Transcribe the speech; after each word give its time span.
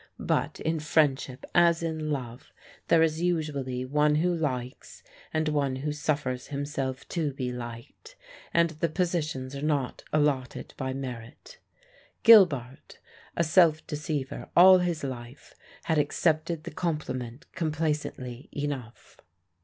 But 0.17 0.59
in 0.59 0.79
friendship 0.79 1.45
as 1.53 1.83
in 1.83 2.09
love 2.09 2.51
there 2.87 3.03
is 3.03 3.21
usually 3.21 3.85
one 3.85 4.15
who 4.15 4.33
likes 4.33 5.03
and 5.31 5.47
one 5.49 5.75
who 5.75 5.91
suffers 5.91 6.47
himself 6.47 7.07
to 7.09 7.33
be 7.33 7.51
liked, 7.51 8.15
and 8.51 8.71
the 8.71 8.89
positions 8.89 9.55
are 9.55 9.61
not 9.61 10.03
allotted 10.11 10.73
by 10.75 10.91
merit. 10.93 11.59
Gilbart 12.23 12.97
a 13.37 13.43
self 13.43 13.85
deceiver 13.85 14.49
all 14.57 14.79
his 14.79 15.03
life 15.03 15.53
had 15.83 15.99
accepted 15.99 16.63
the 16.63 16.71
compliment 16.71 17.45
complacently 17.53 18.49
enough. 18.51 19.17